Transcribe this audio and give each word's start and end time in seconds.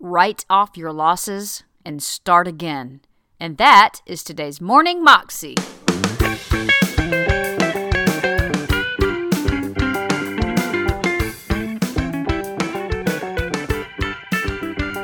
write 0.00 0.44
off 0.48 0.76
your 0.76 0.92
losses, 0.92 1.64
and 1.84 2.00
start 2.00 2.46
again. 2.46 3.00
And 3.40 3.56
that 3.58 4.00
is 4.06 4.22
today's 4.22 4.60
Morning 4.60 5.02
Moxie. 5.02 5.56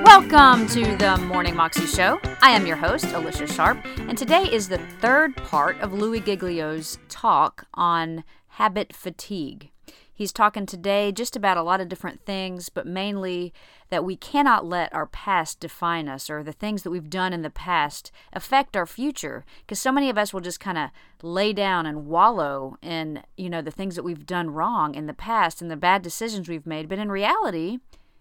Welcome 0.04 0.69
to 0.69 0.97
the 0.97 1.21
Morning 1.26 1.56
Moxie 1.56 1.87
Show. 1.87 2.21
I 2.40 2.51
am 2.51 2.65
your 2.65 2.76
host, 2.76 3.06
Alicia 3.06 3.49
Sharp, 3.49 3.79
and 3.99 4.17
today 4.17 4.45
is 4.45 4.69
the 4.69 4.79
third 5.01 5.35
part 5.37 5.81
of 5.81 5.92
Louie 5.92 6.21
Giglio's 6.21 6.99
talk 7.08 7.67
on 7.74 8.22
habit 8.47 8.92
fatigue. 8.92 9.71
He's 10.17 10.33
talking 10.33 10.65
today 10.65 11.10
just 11.10 11.35
about 11.35 11.56
a 11.56 11.62
lot 11.62 11.80
of 11.80 11.88
different 11.88 12.24
things, 12.24 12.69
but 12.69 12.87
mainly 12.87 13.53
that 13.90 14.04
we 14.04 14.15
cannot 14.15 14.65
let 14.65 14.94
our 14.94 15.06
past 15.06 15.58
define 15.58 16.09
us 16.09 16.30
or 16.30 16.45
the 16.45 16.52
things 16.52 16.84
that 16.84 16.91
we've 16.91 17.11
done 17.11 17.33
in 17.33 17.43
the 17.43 17.51
past 17.51 18.12
affect 18.33 18.77
our 18.77 18.87
future. 18.87 19.45
Because 19.61 19.80
so 19.80 19.91
many 19.91 20.09
of 20.09 20.16
us 20.16 20.33
will 20.33 20.41
just 20.41 20.61
kind 20.61 20.79
of 20.79 20.91
lay 21.20 21.53
down 21.53 21.84
and 21.84 22.06
wallow 22.06 22.77
in, 22.80 23.25
you 23.37 23.51
know, 23.51 23.61
the 23.61 23.73
things 23.73 23.97
that 23.97 24.05
we've 24.05 24.25
done 24.25 24.51
wrong 24.51 24.95
in 24.95 25.06
the 25.06 25.15
past 25.15 25.61
and 25.61 25.69
the 25.69 25.77
bad 25.77 26.01
decisions 26.03 26.48
we've 26.48 26.67
made. 26.67 26.89
But 26.89 27.01
in 27.01 27.11
reality, 27.11 27.78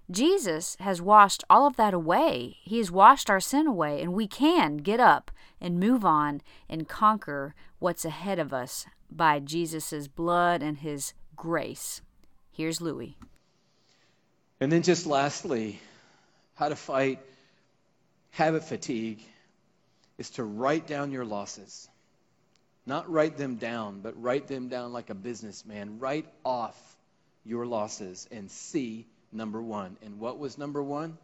Jesus 0.10 0.76
has 0.80 1.00
washed 1.00 1.44
all 1.48 1.68
of 1.68 1.76
that 1.76 1.94
away. 1.94 2.58
He 2.64 2.80
has 2.80 2.92
washed 2.92 3.30
our 3.30 3.40
sin 3.40 3.68
away, 3.68 4.02
and 4.02 4.14
we 4.14 4.28
can 4.28 4.78
get 4.78 5.00
up 5.00 5.30
and 5.62 5.80
move 5.80 6.04
on 6.04 6.42
and 6.68 6.90
conquer 6.90 7.54
what's 7.78 8.04
ahead 8.04 8.40
of 8.40 8.52
us 8.52 8.88
by 9.12 9.40
Jesus' 9.40 10.08
blood 10.08 10.64
and 10.64 10.80
his 10.80 11.14
grace. 11.36 12.02
Here's 12.52 12.82
Louie. 12.82 13.18
And 14.60 14.72
then, 14.72 14.84
just 14.84 15.06
lastly, 15.06 15.80
how 16.56 16.70
to 16.70 16.76
fight 16.76 17.20
habit 18.32 18.64
fatigue 18.64 19.20
is 20.18 20.30
to 20.32 20.44
write 20.44 20.88
down 20.88 21.12
your 21.12 21.26
losses. 21.26 21.90
Not 22.86 23.10
write 23.10 23.38
them 23.38 23.56
down, 23.56 24.02
but 24.02 24.22
write 24.22 24.48
them 24.48 24.68
down 24.68 24.94
like 24.94 25.10
a 25.10 25.16
businessman. 25.16 26.00
Write 26.00 26.28
off 26.46 26.78
your 27.46 27.66
losses 27.66 28.28
and 28.32 28.50
see 28.50 29.06
number 29.32 29.62
one. 29.62 29.98
And 30.02 30.20
what 30.20 30.38
was 30.38 30.58
number 30.58 30.82
one? 30.82 31.18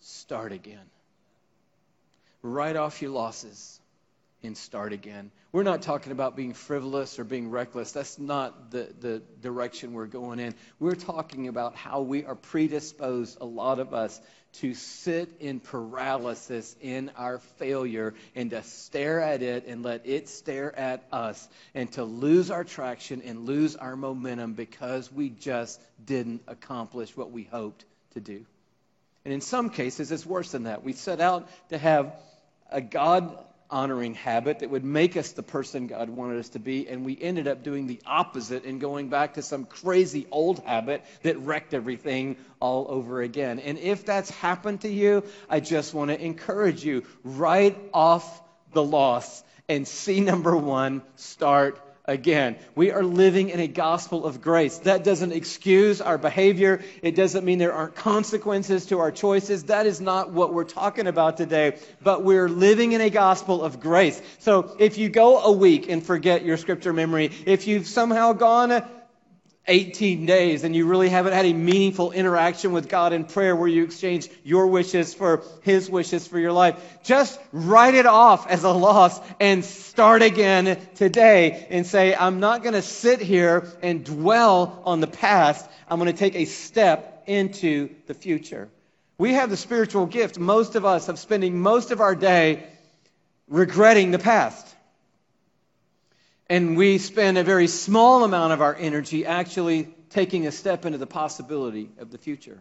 Start 0.00 0.52
again. 0.52 0.90
Write 2.42 2.76
off 2.76 3.02
your 3.02 3.10
losses 3.10 3.79
and 4.42 4.56
start 4.56 4.92
again. 4.92 5.30
We're 5.52 5.64
not 5.64 5.82
talking 5.82 6.12
about 6.12 6.36
being 6.36 6.54
frivolous 6.54 7.18
or 7.18 7.24
being 7.24 7.50
reckless. 7.50 7.92
That's 7.92 8.18
not 8.18 8.70
the, 8.70 8.88
the 9.00 9.22
direction 9.42 9.92
we're 9.92 10.06
going 10.06 10.38
in. 10.38 10.54
We're 10.78 10.94
talking 10.94 11.48
about 11.48 11.74
how 11.74 12.02
we 12.02 12.24
are 12.24 12.34
predisposed, 12.34 13.38
a 13.40 13.44
lot 13.44 13.78
of 13.78 13.92
us, 13.92 14.20
to 14.54 14.74
sit 14.74 15.30
in 15.40 15.60
paralysis 15.60 16.74
in 16.80 17.10
our 17.16 17.38
failure 17.58 18.14
and 18.34 18.50
to 18.50 18.62
stare 18.62 19.20
at 19.20 19.42
it 19.42 19.66
and 19.66 19.82
let 19.84 20.06
it 20.06 20.28
stare 20.28 20.76
at 20.76 21.04
us 21.12 21.48
and 21.74 21.90
to 21.92 22.04
lose 22.04 22.50
our 22.50 22.64
traction 22.64 23.22
and 23.22 23.46
lose 23.46 23.76
our 23.76 23.94
momentum 23.94 24.54
because 24.54 25.12
we 25.12 25.28
just 25.30 25.80
didn't 26.04 26.42
accomplish 26.48 27.16
what 27.16 27.30
we 27.30 27.44
hoped 27.44 27.84
to 28.14 28.20
do. 28.20 28.44
And 29.24 29.34
in 29.34 29.40
some 29.40 29.70
cases, 29.70 30.10
it's 30.10 30.26
worse 30.26 30.52
than 30.52 30.64
that. 30.64 30.82
We 30.82 30.94
set 30.94 31.20
out 31.20 31.48
to 31.68 31.78
have 31.78 32.16
a 32.70 32.80
God 32.80 33.36
honoring 33.70 34.14
habit 34.14 34.60
that 34.60 34.70
would 34.70 34.84
make 34.84 35.16
us 35.16 35.32
the 35.32 35.42
person 35.42 35.86
God 35.86 36.10
wanted 36.10 36.38
us 36.38 36.50
to 36.50 36.58
be, 36.58 36.88
and 36.88 37.04
we 37.04 37.18
ended 37.20 37.48
up 37.48 37.62
doing 37.62 37.86
the 37.86 38.00
opposite 38.04 38.64
and 38.64 38.80
going 38.80 39.08
back 39.08 39.34
to 39.34 39.42
some 39.42 39.64
crazy 39.64 40.26
old 40.30 40.58
habit 40.60 41.04
that 41.22 41.38
wrecked 41.38 41.74
everything 41.74 42.36
all 42.60 42.86
over 42.88 43.22
again. 43.22 43.58
And 43.60 43.78
if 43.78 44.04
that's 44.04 44.30
happened 44.30 44.82
to 44.82 44.88
you, 44.88 45.24
I 45.48 45.60
just 45.60 45.94
want 45.94 46.10
to 46.10 46.20
encourage 46.20 46.84
you 46.84 47.04
write 47.24 47.78
off 47.94 48.42
the 48.72 48.82
loss 48.82 49.42
and 49.68 49.86
see 49.86 50.20
number 50.20 50.56
one, 50.56 51.02
start 51.16 51.80
again. 52.04 52.56
We 52.74 52.90
are 52.90 53.02
living 53.02 53.50
in 53.50 53.60
a 53.60 53.66
gospel 53.66 54.24
of 54.24 54.40
grace. 54.40 54.78
That 54.78 55.04
doesn't 55.04 55.32
excuse 55.32 56.00
our 56.00 56.18
behavior. 56.18 56.82
It 57.02 57.14
doesn't 57.14 57.44
mean 57.44 57.58
there 57.58 57.72
aren't 57.72 57.94
consequences 57.94 58.86
to 58.86 58.98
our 59.00 59.12
choices. 59.12 59.64
That 59.64 59.86
is 59.86 60.00
not 60.00 60.32
what 60.32 60.52
we're 60.52 60.64
talking 60.64 61.06
about 61.06 61.36
today. 61.36 61.78
But 62.02 62.24
we're 62.24 62.48
living 62.48 62.92
in 62.92 63.00
a 63.00 63.10
gospel 63.10 63.62
of 63.62 63.80
grace. 63.80 64.20
So 64.38 64.76
if 64.78 64.98
you 64.98 65.08
go 65.08 65.40
a 65.40 65.52
week 65.52 65.88
and 65.88 66.02
forget 66.04 66.44
your 66.44 66.56
scripture 66.56 66.92
memory, 66.92 67.30
if 67.46 67.66
you've 67.66 67.86
somehow 67.86 68.32
gone 68.32 68.82
18 69.66 70.26
days 70.26 70.64
and 70.64 70.74
you 70.74 70.86
really 70.86 71.08
haven't 71.08 71.32
had 71.32 71.44
a 71.44 71.52
meaningful 71.52 72.12
interaction 72.12 72.72
with 72.72 72.88
God 72.88 73.12
in 73.12 73.24
prayer 73.24 73.54
where 73.54 73.68
you 73.68 73.84
exchange 73.84 74.28
your 74.42 74.66
wishes 74.66 75.14
for 75.14 75.42
His 75.62 75.88
wishes 75.88 76.26
for 76.26 76.38
your 76.38 76.52
life, 76.52 76.82
just 77.04 77.38
write 77.52 77.94
it 77.94 78.06
off 78.06 78.48
as 78.48 78.64
a 78.64 78.70
loss 78.70 79.20
and 79.38 79.64
start 79.64 80.22
again 80.22 80.78
today 80.94 81.66
and 81.70 81.86
say, 81.86 82.14
I'm 82.14 82.40
not 82.40 82.62
going 82.62 82.74
to 82.74 82.82
sit 82.82 83.20
here 83.20 83.70
and 83.82 84.04
dwell 84.04 84.82
on 84.84 85.00
the 85.00 85.06
past. 85.06 85.68
I'm 85.88 85.98
going 85.98 86.12
to 86.12 86.18
take 86.18 86.36
a 86.36 86.46
step 86.46 87.24
into 87.26 87.90
the 88.06 88.14
future. 88.14 88.68
We 89.18 89.34
have 89.34 89.50
the 89.50 89.56
spiritual 89.56 90.06
gift, 90.06 90.38
most 90.38 90.74
of 90.76 90.84
us, 90.84 91.08
of 91.08 91.18
spending 91.18 91.60
most 91.60 91.90
of 91.90 92.00
our 92.00 92.14
day 92.14 92.66
regretting 93.48 94.10
the 94.10 94.18
past. 94.18 94.66
And 96.50 96.76
we 96.76 96.98
spend 96.98 97.38
a 97.38 97.44
very 97.44 97.68
small 97.68 98.24
amount 98.24 98.52
of 98.52 98.60
our 98.60 98.74
energy 98.74 99.24
actually 99.24 99.84
taking 100.10 100.48
a 100.48 100.50
step 100.50 100.84
into 100.84 100.98
the 100.98 101.06
possibility 101.06 101.88
of 102.00 102.10
the 102.10 102.18
future. 102.18 102.60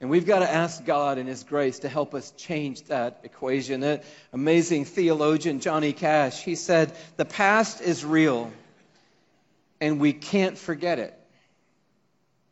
And 0.00 0.10
we've 0.10 0.26
got 0.26 0.40
to 0.40 0.52
ask 0.52 0.84
God 0.84 1.16
in 1.16 1.28
His 1.28 1.44
grace 1.44 1.78
to 1.80 1.88
help 1.88 2.16
us 2.16 2.32
change 2.32 2.82
that 2.86 3.20
equation. 3.22 3.82
That 3.82 4.02
amazing 4.32 4.86
theologian, 4.86 5.60
Johnny 5.60 5.92
Cash, 5.92 6.42
he 6.42 6.56
said, 6.56 6.92
The 7.16 7.24
past 7.24 7.80
is 7.80 8.04
real, 8.04 8.50
and 9.80 10.00
we 10.00 10.12
can't 10.12 10.58
forget 10.58 10.98
it. 10.98 11.16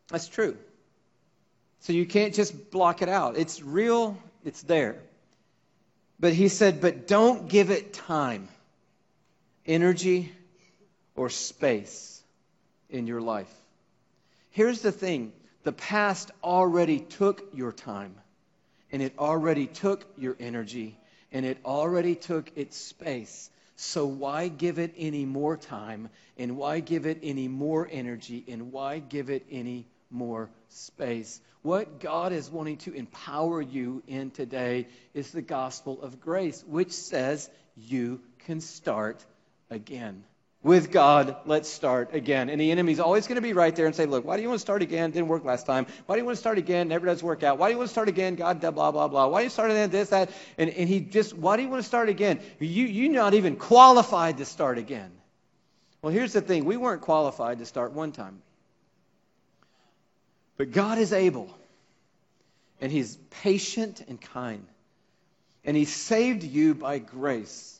That's 0.07 0.29
true. 0.29 0.57
So 1.81 1.91
you 1.91 2.05
can't 2.05 2.33
just 2.33 2.71
block 2.71 3.01
it 3.01 3.09
out. 3.09 3.35
It's 3.35 3.61
real, 3.61 4.17
it's 4.45 4.61
there. 4.61 5.01
But 6.17 6.31
he 6.31 6.47
said, 6.47 6.79
But 6.79 7.07
don't 7.07 7.49
give 7.49 7.71
it 7.71 7.91
time 7.91 8.47
energy, 9.69 10.31
or 11.15 11.29
space 11.29 12.21
in 12.89 13.05
your 13.07 13.21
life. 13.21 13.53
Here's 14.49 14.81
the 14.81 14.91
thing 14.91 15.31
the 15.63 15.71
past 15.71 16.31
already 16.43 16.99
took 16.99 17.53
your 17.53 17.71
time, 17.71 18.15
and 18.91 19.01
it 19.01 19.13
already 19.19 19.67
took 19.67 20.03
your 20.17 20.35
energy, 20.39 20.97
and 21.31 21.45
it 21.45 21.59
already 21.63 22.15
took 22.15 22.51
its 22.57 22.77
space. 22.77 23.49
So 23.75 24.07
why 24.07 24.47
give 24.47 24.79
it 24.79 24.95
any 24.97 25.25
more 25.25 25.55
time, 25.55 26.09
and 26.37 26.57
why 26.57 26.79
give 26.79 27.05
it 27.05 27.19
any 27.21 27.47
more 27.47 27.87
energy, 27.89 28.43
and 28.47 28.71
why 28.71 28.99
give 28.99 29.29
it 29.29 29.45
any 29.51 29.85
more 30.09 30.49
space? 30.69 31.39
What 31.61 31.99
God 31.99 32.31
is 32.31 32.49
wanting 32.49 32.77
to 32.77 32.93
empower 32.93 33.61
you 33.61 34.01
in 34.07 34.31
today 34.31 34.87
is 35.13 35.31
the 35.31 35.41
gospel 35.43 36.01
of 36.01 36.19
grace, 36.19 36.63
which 36.65 36.91
says 36.91 37.49
you 37.75 38.21
can 38.39 38.61
start 38.61 39.23
again. 39.69 40.23
With 40.61 40.91
God, 40.91 41.37
let's 41.45 41.69
start 41.69 42.13
again. 42.13 42.49
And 42.49 42.59
the 42.59 42.71
enemy's 42.71 42.99
always 42.99 43.27
going 43.27 43.37
to 43.37 43.41
be 43.41 43.53
right 43.53 43.73
there 43.73 43.85
and 43.85 43.95
say, 43.95 44.05
Look, 44.05 44.25
why 44.25 44.35
do 44.35 44.41
you 44.41 44.49
want 44.49 44.59
to 44.59 44.61
start 44.61 44.81
again? 44.81 45.11
Didn't 45.11 45.29
work 45.29 45.45
last 45.45 45.65
time. 45.65 45.87
Why 46.05 46.15
do 46.15 46.19
you 46.19 46.25
want 46.25 46.35
to 46.35 46.39
start 46.41 46.57
again? 46.57 46.89
Never 46.89 47.05
does 47.05 47.23
work 47.23 47.43
out. 47.43 47.57
Why 47.57 47.69
do 47.69 47.73
you 47.73 47.77
want 47.77 47.87
to 47.87 47.93
start 47.93 48.09
again? 48.09 48.35
God, 48.35 48.59
blah, 48.59 48.91
blah, 48.91 49.07
blah. 49.07 49.27
Why 49.27 49.39
do 49.39 49.43
you 49.45 49.49
start 49.49 49.71
again? 49.71 49.89
This, 49.89 50.09
that. 50.09 50.29
And, 50.57 50.69
and 50.69 50.89
he 50.89 50.99
just, 50.99 51.33
why 51.33 51.55
do 51.55 51.63
you 51.63 51.69
want 51.69 51.81
to 51.81 51.87
start 51.87 52.09
again? 52.09 52.41
You, 52.59 52.85
you're 52.85 53.13
not 53.13 53.35
even 53.35 53.55
qualified 53.55 54.39
to 54.39 54.45
start 54.45 54.77
again. 54.77 55.11
Well, 56.01 56.11
here's 56.11 56.33
the 56.33 56.41
thing 56.41 56.65
we 56.65 56.75
weren't 56.75 57.01
qualified 57.01 57.59
to 57.59 57.65
start 57.65 57.93
one 57.93 58.11
time. 58.11 58.41
But 60.57 60.73
God 60.73 60.97
is 60.97 61.13
able, 61.13 61.57
and 62.81 62.91
He's 62.91 63.15
patient 63.29 64.03
and 64.09 64.19
kind. 64.19 64.65
And 65.63 65.77
He 65.77 65.85
saved 65.85 66.43
you 66.43 66.75
by 66.75 66.99
grace 66.99 67.78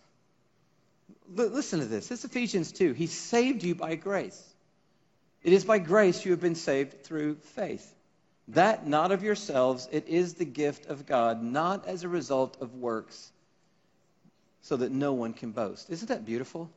listen 1.35 1.79
to 1.79 1.85
this. 1.85 2.11
It's 2.11 2.25
Ephesians 2.25 2.71
2. 2.71 2.93
He 2.93 3.07
saved 3.07 3.63
you 3.63 3.75
by 3.75 3.95
grace. 3.95 4.41
It 5.43 5.53
is 5.53 5.63
by 5.63 5.79
grace 5.79 6.25
you 6.25 6.31
have 6.31 6.41
been 6.41 6.55
saved 6.55 7.03
through 7.03 7.35
faith. 7.35 7.95
That 8.49 8.87
not 8.87 9.11
of 9.11 9.23
yourselves, 9.23 9.87
it 9.91 10.07
is 10.07 10.33
the 10.33 10.45
gift 10.45 10.87
of 10.87 11.05
God, 11.05 11.43
not 11.43 11.87
as 11.87 12.03
a 12.03 12.09
result 12.09 12.57
of 12.61 12.73
works, 12.73 13.31
so 14.61 14.77
that 14.77 14.91
no 14.91 15.13
one 15.13 15.33
can 15.33 15.51
boast. 15.51 15.89
Isn't 15.89 16.07
that 16.07 16.25
beautiful? 16.25 16.69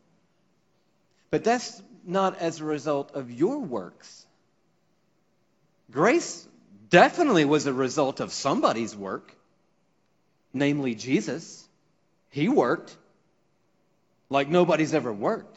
But 1.31 1.45
that's 1.45 1.83
not 2.05 2.39
as 2.39 2.61
a 2.61 2.65
result 2.65 3.13
of 3.15 3.31
your 3.31 3.59
works. 3.59 4.27
Grace 5.91 6.47
definitely 6.91 7.47
was 7.47 7.67
a 7.67 7.73
result 7.73 8.21
of 8.21 8.33
somebody's 8.33 8.95
work, 8.95 9.35
namely 10.53 10.95
Jesus. 10.95 11.67
He 12.31 12.49
worked 12.49 12.95
like 14.33 14.49
nobody's 14.49 14.95
ever 14.95 15.13
worked, 15.13 15.57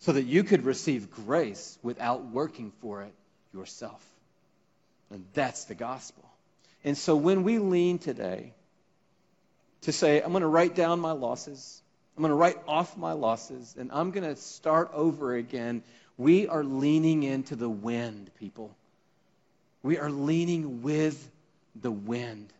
so 0.00 0.12
that 0.12 0.24
you 0.24 0.44
could 0.44 0.64
receive 0.64 1.10
grace 1.10 1.78
without 1.82 2.26
working 2.26 2.72
for 2.80 3.02
it 3.02 3.12
yourself. 3.54 4.04
And 5.10 5.24
that's 5.34 5.64
the 5.64 5.74
gospel. 5.74 6.24
And 6.84 6.96
so 6.96 7.16
when 7.16 7.42
we 7.42 7.58
lean 7.58 7.98
today 7.98 8.52
to 9.82 9.92
say, 9.92 10.20
I'm 10.20 10.32
going 10.32 10.42
to 10.42 10.48
write 10.48 10.74
down 10.74 11.00
my 11.00 11.12
losses, 11.12 11.80
I'm 12.16 12.22
going 12.22 12.30
to 12.30 12.36
write 12.36 12.58
off 12.68 12.96
my 12.96 13.12
losses, 13.12 13.74
and 13.78 13.90
I'm 13.92 14.10
going 14.10 14.28
to 14.28 14.36
start 14.36 14.90
over 14.92 15.34
again, 15.34 15.82
we 16.18 16.48
are 16.48 16.62
leaning 16.62 17.22
into 17.22 17.56
the 17.56 17.68
wind, 17.68 18.30
people. 18.38 18.74
We 19.82 19.98
are 19.98 20.10
leaning 20.10 20.82
with 20.82 21.30
the 21.80 21.90
wind 21.90 22.52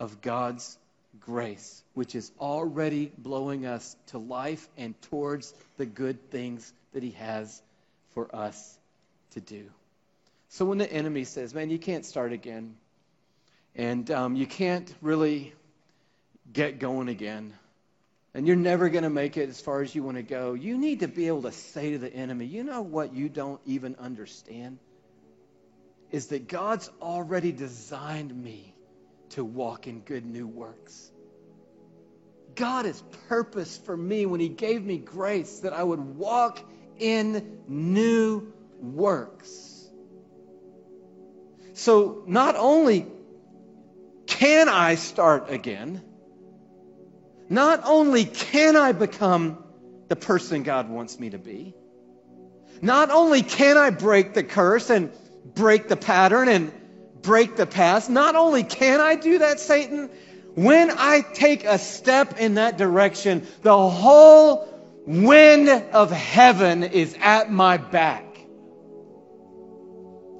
of 0.00 0.20
God's 0.20 0.76
grace, 1.20 1.82
which 1.94 2.14
is 2.14 2.30
already 2.40 3.12
blowing 3.18 3.66
us 3.66 3.96
to 4.08 4.18
life 4.18 4.68
and 4.76 5.00
towards 5.02 5.52
the 5.76 5.86
good 5.86 6.30
things 6.30 6.72
that 6.92 7.02
He 7.02 7.12
has 7.12 7.62
for 8.10 8.34
us 8.34 8.78
to 9.32 9.40
do. 9.40 9.70
So 10.50 10.64
when 10.64 10.78
the 10.78 10.90
enemy 10.90 11.24
says, 11.24 11.54
man, 11.54 11.70
you 11.70 11.78
can't 11.78 12.06
start 12.06 12.32
again, 12.32 12.76
and 13.74 14.10
um, 14.10 14.36
you 14.36 14.46
can't 14.46 14.92
really 15.02 15.52
get 16.52 16.78
going 16.78 17.08
again, 17.08 17.52
and 18.34 18.46
you're 18.46 18.56
never 18.56 18.88
going 18.88 19.04
to 19.04 19.10
make 19.10 19.36
it 19.36 19.48
as 19.48 19.60
far 19.60 19.82
as 19.82 19.94
you 19.94 20.02
want 20.02 20.16
to 20.16 20.22
go, 20.22 20.54
you 20.54 20.78
need 20.78 21.00
to 21.00 21.08
be 21.08 21.26
able 21.28 21.42
to 21.42 21.52
say 21.52 21.92
to 21.92 21.98
the 21.98 22.12
enemy, 22.12 22.46
you 22.46 22.64
know 22.64 22.82
what 22.82 23.12
you 23.14 23.28
don't 23.28 23.60
even 23.66 23.96
understand? 23.96 24.78
Is 26.10 26.28
that 26.28 26.48
God's 26.48 26.90
already 27.02 27.52
designed 27.52 28.34
me 28.34 28.74
to 29.30 29.44
walk 29.44 29.86
in 29.86 30.00
good 30.00 30.24
new 30.24 30.46
works. 30.46 31.10
God 32.54 32.86
has 32.86 33.02
purpose 33.28 33.76
for 33.78 33.96
me 33.96 34.26
when 34.26 34.40
He 34.40 34.48
gave 34.48 34.84
me 34.84 34.98
grace 34.98 35.60
that 35.60 35.72
I 35.72 35.82
would 35.82 36.00
walk 36.00 36.58
in 36.98 37.60
new 37.68 38.52
works. 38.80 39.88
So 41.74 42.24
not 42.26 42.56
only 42.56 43.06
can 44.26 44.68
I 44.68 44.96
start 44.96 45.50
again, 45.50 46.02
not 47.48 47.82
only 47.84 48.24
can 48.24 48.76
I 48.76 48.92
become 48.92 49.62
the 50.08 50.16
person 50.16 50.64
God 50.64 50.88
wants 50.88 51.18
me 51.18 51.30
to 51.30 51.38
be, 51.38 51.74
not 52.82 53.10
only 53.10 53.42
can 53.42 53.76
I 53.76 53.90
break 53.90 54.34
the 54.34 54.42
curse 54.42 54.90
and 54.90 55.12
break 55.54 55.88
the 55.88 55.96
pattern 55.96 56.48
and 56.48 56.72
break 57.28 57.56
the 57.56 57.66
past, 57.66 58.08
not 58.08 58.36
only 58.36 58.64
can 58.64 59.02
I 59.02 59.14
do 59.14 59.40
that, 59.40 59.60
Satan, 59.60 60.08
when 60.54 60.90
I 60.90 61.20
take 61.20 61.64
a 61.64 61.78
step 61.78 62.40
in 62.40 62.54
that 62.54 62.78
direction, 62.78 63.46
the 63.60 63.76
whole 63.76 64.66
wind 65.06 65.68
of 65.68 66.10
heaven 66.10 66.84
is 66.84 67.14
at 67.20 67.52
my 67.52 67.76
back. 67.76 68.24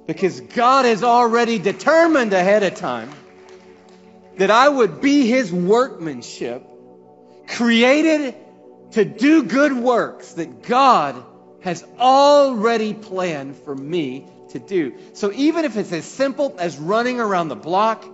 Because 0.07 0.41
God 0.41 0.87
has 0.87 1.05
already 1.05 1.59
determined 1.59 2.33
ahead 2.33 2.63
of 2.63 2.77
time 2.77 3.11
that 4.39 4.51
I 4.51 4.67
would 4.67 5.03
be 5.03 5.27
his 5.27 5.53
workmanship, 5.53 6.65
created 7.49 8.35
to 8.93 9.05
do 9.05 9.43
good 9.43 9.75
works 9.75 10.33
that 10.33 10.63
God 10.63 11.23
has 11.61 11.85
already 11.99 12.95
planned 12.95 13.57
for 13.57 13.75
me 13.75 14.27
to 14.51 14.59
do. 14.59 14.95
So 15.15 15.33
even 15.33 15.65
if 15.65 15.77
it's 15.77 15.93
as 15.93 16.05
simple 16.05 16.55
as 16.59 16.77
running 16.79 17.21
around 17.21 17.49
the 17.49 17.57
block, 17.57 18.05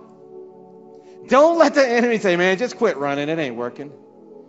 don't 1.27 1.57
let 1.57 1.73
the 1.73 1.87
enemy 1.87 2.19
say, 2.19 2.35
man, 2.35 2.57
just 2.57 2.77
quit 2.77 2.97
running. 2.97 3.29
It 3.29 3.39
ain't 3.39 3.55
working. 3.55 3.91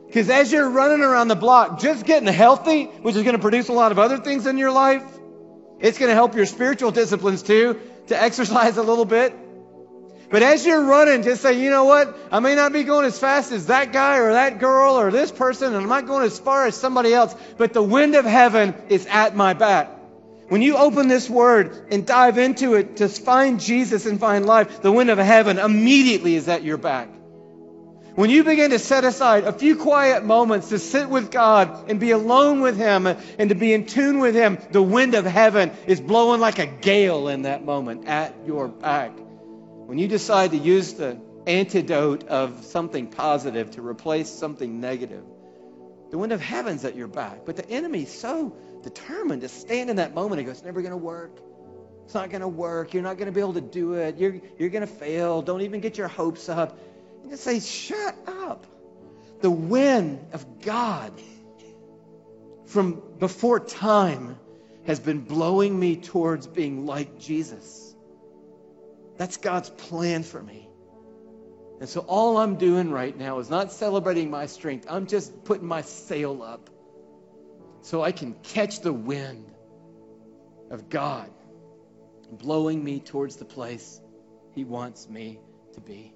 Because 0.06 0.30
as 0.30 0.52
you're 0.52 0.68
running 0.68 1.00
around 1.00 1.28
the 1.28 1.36
block, 1.36 1.80
just 1.80 2.04
getting 2.04 2.28
healthy, 2.28 2.84
which 2.84 3.16
is 3.16 3.22
going 3.22 3.34
to 3.36 3.42
produce 3.42 3.68
a 3.68 3.72
lot 3.72 3.92
of 3.92 3.98
other 3.98 4.18
things 4.18 4.46
in 4.46 4.58
your 4.58 4.70
life, 4.70 5.02
it's 5.80 5.98
going 5.98 6.10
to 6.10 6.14
help 6.14 6.34
your 6.34 6.46
spiritual 6.46 6.90
disciplines 6.90 7.42
too, 7.42 7.80
to 8.08 8.20
exercise 8.20 8.76
a 8.76 8.82
little 8.82 9.04
bit. 9.04 9.34
But 10.28 10.42
as 10.42 10.66
you're 10.66 10.82
running, 10.84 11.22
just 11.22 11.42
say, 11.42 11.62
you 11.62 11.70
know 11.70 11.84
what? 11.84 12.16
I 12.32 12.40
may 12.40 12.56
not 12.56 12.72
be 12.72 12.82
going 12.82 13.06
as 13.06 13.18
fast 13.18 13.52
as 13.52 13.66
that 13.66 13.92
guy 13.92 14.18
or 14.18 14.32
that 14.32 14.58
girl 14.58 14.94
or 14.94 15.10
this 15.10 15.30
person, 15.30 15.68
and 15.68 15.76
I'm 15.76 15.88
not 15.88 16.06
going 16.06 16.24
as 16.24 16.38
far 16.38 16.66
as 16.66 16.76
somebody 16.76 17.14
else, 17.14 17.34
but 17.56 17.72
the 17.72 17.82
wind 17.82 18.16
of 18.16 18.24
heaven 18.24 18.74
is 18.88 19.06
at 19.06 19.36
my 19.36 19.54
back. 19.54 19.95
When 20.48 20.62
you 20.62 20.76
open 20.76 21.08
this 21.08 21.28
word 21.28 21.88
and 21.90 22.06
dive 22.06 22.38
into 22.38 22.74
it 22.74 22.98
to 22.98 23.08
find 23.08 23.58
Jesus 23.58 24.06
and 24.06 24.20
find 24.20 24.46
life, 24.46 24.80
the 24.80 24.92
wind 24.92 25.10
of 25.10 25.18
heaven 25.18 25.58
immediately 25.58 26.36
is 26.36 26.46
at 26.48 26.62
your 26.62 26.76
back. 26.76 27.08
When 28.14 28.30
you 28.30 28.44
begin 28.44 28.70
to 28.70 28.78
set 28.78 29.04
aside 29.04 29.44
a 29.44 29.52
few 29.52 29.76
quiet 29.76 30.24
moments 30.24 30.70
to 30.70 30.78
sit 30.78 31.10
with 31.10 31.30
God 31.30 31.90
and 31.90 32.00
be 32.00 32.12
alone 32.12 32.60
with 32.60 32.78
Him 32.78 33.06
and 33.06 33.48
to 33.50 33.54
be 33.54 33.74
in 33.74 33.84
tune 33.86 34.20
with 34.20 34.34
Him, 34.34 34.56
the 34.70 34.80
wind 34.80 35.14
of 35.14 35.26
heaven 35.26 35.70
is 35.86 36.00
blowing 36.00 36.40
like 36.40 36.58
a 36.58 36.66
gale 36.66 37.28
in 37.28 37.42
that 37.42 37.64
moment 37.64 38.06
at 38.06 38.34
your 38.46 38.68
back. 38.68 39.12
When 39.18 39.98
you 39.98 40.08
decide 40.08 40.52
to 40.52 40.56
use 40.56 40.94
the 40.94 41.20
antidote 41.46 42.28
of 42.28 42.64
something 42.64 43.08
positive 43.08 43.72
to 43.72 43.82
replace 43.82 44.30
something 44.30 44.80
negative, 44.80 45.24
the 46.10 46.18
wind 46.18 46.32
of 46.32 46.40
heaven's 46.40 46.84
at 46.84 46.96
your 46.96 47.08
back. 47.08 47.44
But 47.44 47.56
the 47.56 47.68
enemy's 47.68 48.12
so 48.12 48.56
determined 48.82 49.42
to 49.42 49.48
stand 49.48 49.90
in 49.90 49.96
that 49.96 50.14
moment 50.14 50.38
and 50.38 50.46
go, 50.46 50.52
it's 50.52 50.62
never 50.62 50.80
going 50.80 50.92
to 50.92 50.96
work. 50.96 51.38
It's 52.04 52.14
not 52.14 52.30
going 52.30 52.42
to 52.42 52.48
work. 52.48 52.94
You're 52.94 53.02
not 53.02 53.16
going 53.16 53.26
to 53.26 53.32
be 53.32 53.40
able 53.40 53.54
to 53.54 53.60
do 53.60 53.94
it. 53.94 54.16
You're, 54.16 54.40
you're 54.58 54.68
going 54.68 54.86
to 54.86 54.92
fail. 54.92 55.42
Don't 55.42 55.62
even 55.62 55.80
get 55.80 55.98
your 55.98 56.08
hopes 56.08 56.48
up. 56.48 56.78
And 57.22 57.30
just 57.30 57.42
say, 57.42 57.58
shut 57.58 58.14
up. 58.26 58.66
The 59.40 59.50
wind 59.50 60.24
of 60.32 60.60
God 60.62 61.12
from 62.66 63.02
before 63.18 63.60
time 63.60 64.38
has 64.86 65.00
been 65.00 65.20
blowing 65.20 65.78
me 65.78 65.96
towards 65.96 66.46
being 66.46 66.86
like 66.86 67.18
Jesus. 67.18 67.94
That's 69.16 69.36
God's 69.38 69.70
plan 69.70 70.22
for 70.22 70.42
me. 70.42 70.68
And 71.78 71.88
so 71.88 72.00
all 72.00 72.38
I'm 72.38 72.56
doing 72.56 72.90
right 72.90 73.16
now 73.16 73.38
is 73.38 73.50
not 73.50 73.70
celebrating 73.72 74.30
my 74.30 74.46
strength. 74.46 74.86
I'm 74.88 75.06
just 75.06 75.44
putting 75.44 75.66
my 75.66 75.82
sail 75.82 76.42
up 76.42 76.70
so 77.82 78.02
I 78.02 78.12
can 78.12 78.34
catch 78.42 78.80
the 78.80 78.92
wind 78.92 79.52
of 80.70 80.88
God 80.88 81.30
blowing 82.32 82.82
me 82.82 83.00
towards 83.00 83.36
the 83.36 83.44
place 83.44 84.00
He 84.54 84.64
wants 84.64 85.08
me 85.08 85.38
to 85.74 85.80
be. 85.80 86.14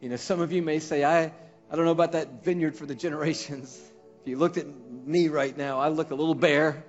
You 0.00 0.08
know, 0.08 0.16
some 0.16 0.40
of 0.40 0.52
you 0.52 0.62
may 0.62 0.78
say, 0.78 1.04
I, 1.04 1.24
I 1.70 1.76
don't 1.76 1.84
know 1.84 1.90
about 1.90 2.12
that 2.12 2.44
vineyard 2.44 2.76
for 2.76 2.86
the 2.86 2.94
generations. 2.94 3.78
If 4.22 4.28
you 4.28 4.38
looked 4.38 4.56
at 4.56 4.66
me 4.66 5.28
right 5.28 5.56
now, 5.56 5.78
I 5.78 5.88
look 5.88 6.10
a 6.10 6.14
little 6.14 6.34
bare. 6.34 6.84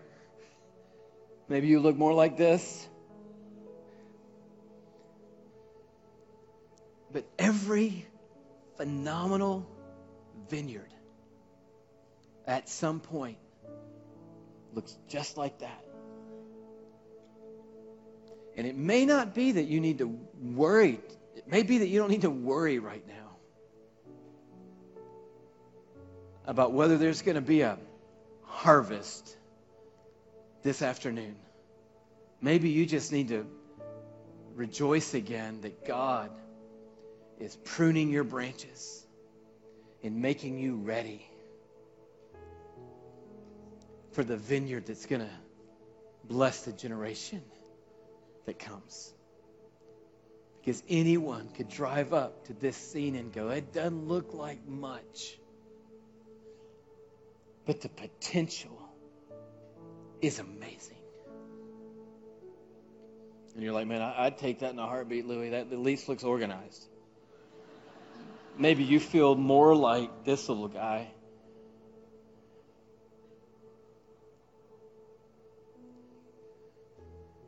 Maybe 1.49 1.67
you 1.67 1.79
look 1.79 1.95
more 1.95 2.13
like 2.13 2.37
this. 2.37 2.87
Every 7.47 8.05
phenomenal 8.75 9.65
vineyard 10.49 10.93
at 12.45 12.69
some 12.69 12.99
point 12.99 13.37
looks 14.73 14.95
just 15.07 15.37
like 15.37 15.59
that. 15.59 15.83
And 18.55 18.67
it 18.67 18.75
may 18.75 19.05
not 19.05 19.33
be 19.35 19.53
that 19.53 19.65
you 19.65 19.79
need 19.79 19.99
to 19.99 20.19
worry 20.41 20.99
it 21.37 21.47
may 21.47 21.61
be 21.61 21.77
that 21.77 21.87
you 21.87 21.99
don't 21.99 22.09
need 22.09 22.23
to 22.23 22.31
worry 22.31 22.79
right 22.79 23.07
now 23.07 23.37
about 26.45 26.73
whether 26.73 26.97
there's 26.97 27.21
going 27.21 27.35
to 27.35 27.41
be 27.41 27.61
a 27.61 27.77
harvest 28.43 29.37
this 30.63 30.81
afternoon. 30.81 31.35
Maybe 32.41 32.69
you 32.71 32.87
just 32.87 33.11
need 33.11 33.27
to 33.27 33.45
rejoice 34.55 35.13
again 35.13 35.61
that 35.61 35.85
God 35.85 36.31
is 37.39 37.55
pruning 37.63 38.09
your 38.09 38.23
branches 38.23 39.05
and 40.03 40.21
making 40.21 40.57
you 40.57 40.75
ready 40.77 41.25
for 44.11 44.23
the 44.23 44.37
vineyard 44.37 44.85
that's 44.87 45.05
going 45.05 45.21
to 45.21 45.29
bless 46.23 46.63
the 46.63 46.71
generation 46.71 47.41
that 48.45 48.57
comes. 48.57 49.13
Because 50.59 50.81
anyone 50.89 51.49
could 51.49 51.69
drive 51.69 52.13
up 52.13 52.47
to 52.47 52.53
this 52.53 52.75
scene 52.75 53.15
and 53.15 53.31
go, 53.31 53.49
it 53.49 53.73
doesn't 53.73 54.07
look 54.07 54.33
like 54.33 54.67
much. 54.67 55.37
But 57.65 57.81
the 57.81 57.89
potential 57.89 58.77
is 60.21 60.39
amazing. 60.39 60.97
And 63.53 63.63
you're 63.63 63.73
like, 63.73 63.87
man, 63.87 64.01
I'd 64.01 64.37
take 64.37 64.59
that 64.59 64.73
in 64.73 64.79
a 64.79 64.85
heartbeat, 64.85 65.25
Louie. 65.25 65.49
That 65.49 65.71
at 65.71 65.79
least 65.79 66.09
looks 66.09 66.23
organized. 66.23 66.87
Maybe 68.57 68.83
you 68.83 68.99
feel 68.99 69.35
more 69.35 69.75
like 69.75 70.23
this 70.23 70.49
little 70.49 70.67
guy. 70.67 71.07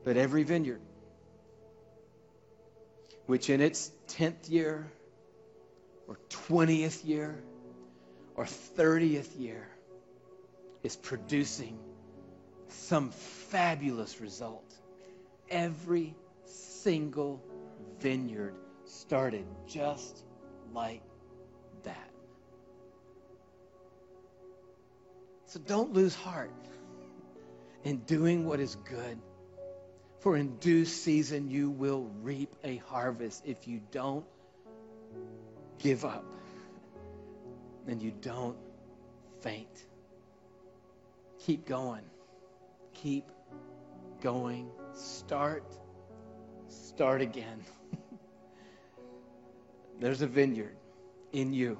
But 0.03 0.17
every 0.17 0.43
vineyard 0.43 0.81
which 3.29 3.51
in 3.51 3.61
its 3.61 3.91
10th 4.07 4.49
year 4.49 4.91
or 6.07 6.17
20th 6.31 7.05
year 7.05 7.43
or 8.35 8.45
30th 8.45 9.39
year 9.39 9.67
is 10.81 10.95
producing 10.95 11.77
some 12.69 13.11
fabulous 13.11 14.19
result. 14.19 14.73
Every 15.47 16.15
single 16.45 17.39
vineyard 17.99 18.55
started 18.85 19.45
just 19.67 20.23
like 20.73 21.01
that. 21.83 22.09
So 25.45 25.59
don't 25.59 25.93
lose 25.93 26.15
heart 26.15 26.51
in 27.83 27.97
doing 27.97 28.45
what 28.45 28.59
is 28.59 28.75
good. 28.75 29.17
For 30.19 30.35
in 30.35 30.57
due 30.57 30.85
season 30.85 31.49
you 31.49 31.69
will 31.69 32.09
reap 32.21 32.53
a 32.63 32.77
harvest 32.87 33.43
if 33.45 33.67
you 33.67 33.81
don't 33.91 34.25
give 35.79 36.03
up 36.05 36.25
and 37.87 38.01
you 38.01 38.11
don't 38.21 38.57
faint. 39.41 39.85
Keep 41.45 41.65
going. 41.65 42.03
Keep 42.93 43.25
going. 44.21 44.69
Start. 44.93 45.63
Start 46.67 47.21
again. 47.21 47.63
There's 49.99 50.21
a 50.21 50.27
vineyard 50.27 50.75
in 51.33 51.53
you. 51.53 51.77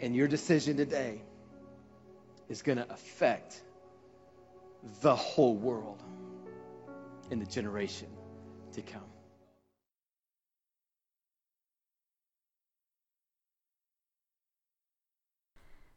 And 0.00 0.16
your 0.16 0.26
decision 0.26 0.76
today 0.76 1.20
is 2.48 2.62
going 2.62 2.78
to 2.78 2.90
affect 2.90 3.62
the 5.02 5.14
whole 5.14 5.56
world 5.56 6.02
in 7.30 7.38
the 7.38 7.46
generation 7.46 8.08
to 8.72 8.80
come. 8.80 9.02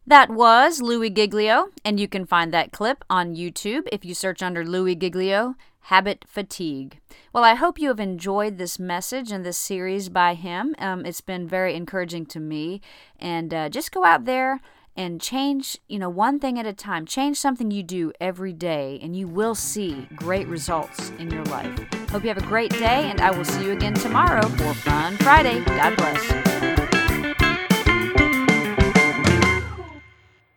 That 0.06 0.30
was 0.30 0.82
Louie 0.82 1.10
Giglio, 1.10 1.70
and 1.86 1.98
you 1.98 2.10
can 2.10 2.26
find 2.26 2.54
that 2.54 2.74
clip 2.74 3.06
on 3.10 3.36
YouTube 3.36 3.88
if 3.94 4.04
you 4.04 4.14
search 4.14 4.42
under 4.42 4.66
Louie 4.66 4.96
Giglio 4.96 5.56
Habit 5.86 6.26
Fatigue. 6.28 7.00
Well, 7.34 7.44
I 7.44 7.56
hope 7.56 7.80
you 7.80 7.88
have 7.90 8.00
enjoyed 8.00 8.58
this 8.58 8.80
message 8.80 9.32
and 9.32 9.46
this 9.46 9.58
series 9.58 10.10
by 10.10 10.34
him. 10.36 10.76
Um, 10.80 11.06
it's 11.06 11.22
been 11.22 11.48
very 11.48 11.76
encouraging 11.76 12.26
to 12.28 12.40
me. 12.40 12.82
And 13.20 13.54
uh, 13.54 13.70
just 13.70 13.92
go 13.92 14.06
out 14.06 14.26
there 14.26 14.62
and 14.96 15.22
change, 15.22 15.78
you 15.88 15.98
know, 15.98 16.10
one 16.10 16.40
thing 16.40 16.60
at 16.60 16.66
a 16.66 16.74
time. 16.74 17.06
Change 17.06 17.38
something 17.38 17.72
you 17.72 17.84
do 17.84 18.12
every 18.20 18.54
day, 18.54 19.00
and 19.02 19.16
you 19.16 19.28
will 19.28 19.56
see 19.56 20.08
great 20.16 20.48
results 20.48 21.12
in 21.18 21.30
your 21.32 21.46
life. 21.46 21.72
Hope 22.10 22.24
you 22.24 22.30
have 22.30 22.38
a 22.38 22.42
great 22.42 22.72
day, 22.72 23.10
and 23.10 23.22
I 23.22 23.32
will 23.32 23.46
see 23.46 23.66
you 23.66 23.72
again 23.72 23.94
tomorrow 23.94 24.48
for 24.48 24.74
Fun 24.74 25.16
Friday. 25.18 25.64
God 25.64 25.96
bless. 25.96 26.71